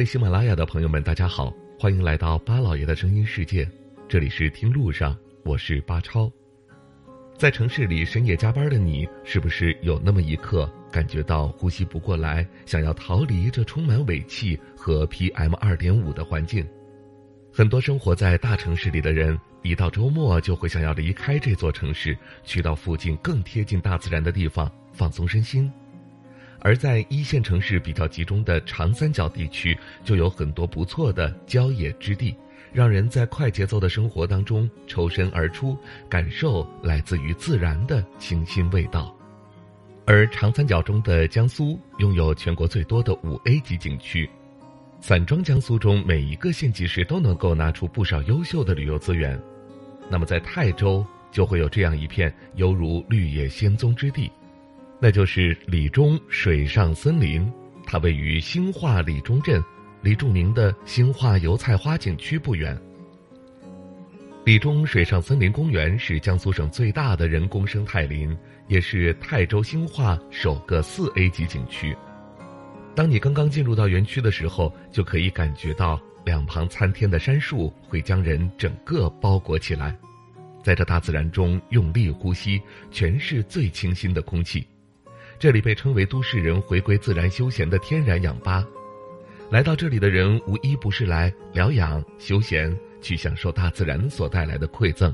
[0.00, 3.68] 位喜马拉雅的朋友们，大家好，欢迎来到巴老爷的声音世界。
[4.08, 5.14] 这里是听路上，
[5.44, 6.32] 我是巴超。
[7.36, 16.66] 在城市里深夜加班的你，是不是有那么一刻感觉到呼吸不过来，想要逃离这充满尾气和 PM 二点五的环境？
[17.52, 25.70] 很多生活在大城市里的人，一到周末就会想要离开这座城市，去到附近更贴近大自然的地方放松身心。
[26.60, 32.36] 而在一线城市比较集中的长三角地区，就有很多不错的郊野之地，
[32.72, 35.76] 让人在快节奏的生活当中抽身而出，
[36.08, 39.16] 感受来自于自然的清新味道。
[40.06, 44.28] 而长三角中的江苏拥有全国最多的五 A 级景区，
[45.00, 49.40] 散装江苏中每一个县级市都能够拿出不少优秀的旅游资源。
[50.10, 54.30] 那么在泰州就会有这样一片犹如绿野仙踪之地。
[55.02, 57.50] 那就是李中水上森林，
[57.86, 59.64] 它位于兴化李中镇，
[60.02, 62.78] 离著名的兴化油菜花景区不远。
[64.44, 68.36] 李中水上森林公园是江苏省最大的人工生态林，
[68.68, 71.96] 也是泰州兴化首个四 A 级景区。
[72.94, 79.96] 当你刚刚进入到园区的时候，就可以感觉到两旁参天的杉树会将人整个包裹起来，
[80.62, 84.66] 在这大自然中用力呼吸，全是最清新的空气。
[85.40, 88.62] 这里被称为都市人回归自然休闲的天然氧吧，
[89.48, 95.10] 来到这里的人无一不是来疗养、休闲，去享受大自然所带来的馈赠。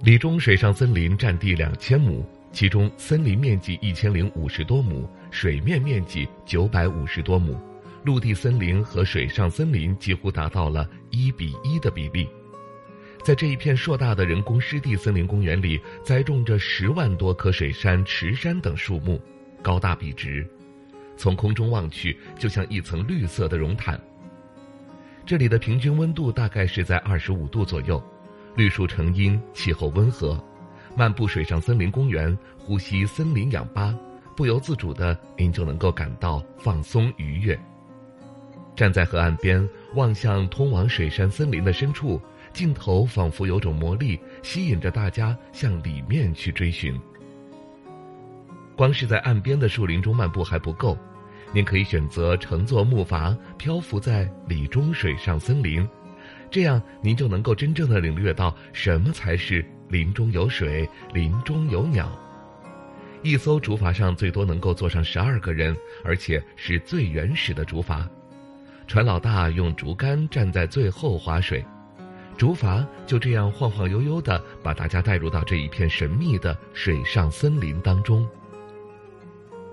[0.00, 7.60] 李中水上森林占地两千亩，其中森林面积一千零五十多亩，水面面积九百五十多亩，
[8.04, 12.26] 陆地森林和水上森林几乎达到了一比一的比例。
[13.22, 19.20] 在这一片硕大的人工湿地森林公园里，栽种着十万多棵水杉、池杉等树木，
[19.62, 20.44] 高大笔直，
[21.16, 24.00] 从空中望去，就像一层绿色的绒毯。
[25.24, 28.02] 这里的平均温度大概是在二十五度左右，
[28.56, 30.36] 绿树成荫，气候温和。
[30.96, 33.96] 漫步水上森林公园，呼吸森林氧吧，
[34.36, 37.56] 不由自主的，您就能够感到放松愉悦。
[38.74, 42.20] 站在河岸边，望向通往水杉森林的深处。
[42.52, 46.98] 镜头仿佛有种魔力，吸引着大家向里面去追寻。
[48.76, 50.96] 光是在岸边的树林中漫步还不够，
[51.52, 55.86] 您可以选择乘坐木筏漂浮在里中水上森林，
[56.50, 62.10] 这样您就能够真正的领略到什么才是林中有水、林中有鸟。
[63.22, 68.04] 一艘竹筏上最多能够坐上十二个人，而且是最原始的竹筏，
[68.86, 71.64] 船老大用竹竿站在最后划水。
[72.36, 78.26] 竹筏就这样晃晃悠悠地把大家带入到这一片神秘的水上森林当中。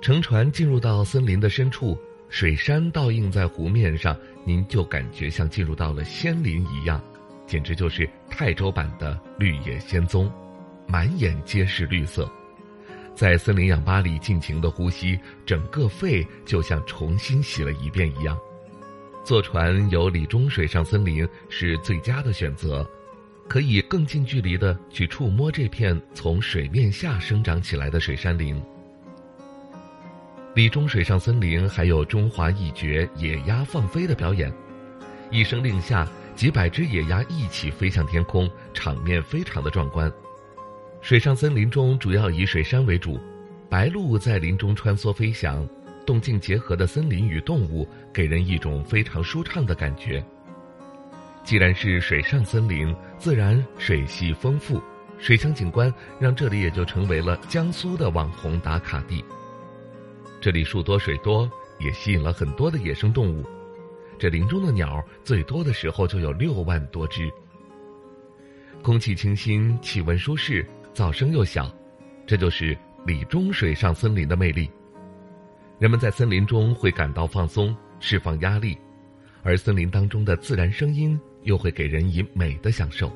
[0.00, 1.98] 乘船进入到森林的深处，
[2.28, 7.02] 水杉倒映在湖面上，您就感觉像进入到了仙林一样，
[7.46, 10.30] 简直就是泰州版的绿野仙踪，
[10.86, 12.30] 满眼皆是绿色。
[13.14, 18.38] 在森林氧吧里尽情的呼吸，整个肺就像重新洗了一遍一样。
[19.24, 22.88] 坐船游李中水上森林是最佳的选择，
[23.48, 28.60] 可以更近距离的去触摸这片从水面下生长起来的水杉林。
[30.54, 34.52] 李中水上森林还有中华一绝野鸭放飞的表演，
[35.30, 40.12] 一声令下，几百只野鸭一起飞向天空，场面非常的壮观。
[41.00, 43.20] 水上森林中主要以水杉为主，
[43.70, 45.66] 白鹭在林中穿梭飞翔。
[46.04, 50.24] 动静结合的森林与动物，给人一种非常舒畅的感觉。
[51.44, 54.80] 既然是水上森林，自然水系丰富，
[55.18, 59.24] 水乡景观让这里也就成为了江苏的网红打卡地。
[60.40, 63.44] 这里树多水多，也吸引了很多的野生动物。
[64.18, 67.28] 这林中的鸟最多的时候就有六万多只。
[68.82, 70.64] 空气清新，气温舒适，
[70.94, 71.72] 噪声又小，
[72.26, 72.76] 这就是
[73.06, 74.70] 李中水上森林的魅力。
[75.82, 78.78] 人们在森林中会感到放松、释放压力，
[79.42, 83.10] 而森林当中的自然声音又会给人以美的享受。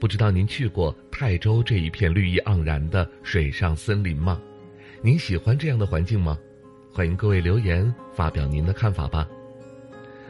[0.00, 4.40] 不知道您去过泰州这一片绿意盎然的水上森林吗？
[5.02, 6.38] 您喜欢这样的环境吗？
[6.90, 9.28] 欢迎各位留言发表您的看法吧。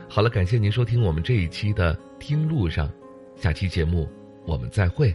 [0.09, 2.89] 好了，感谢您收听我们这一期的《听路上》，
[3.41, 4.11] 下期节目
[4.45, 5.15] 我们再会。